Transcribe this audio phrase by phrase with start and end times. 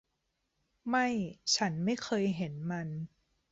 [0.89, 1.07] ไม่
[1.55, 2.87] ฉันไม่เคยเห็นมัน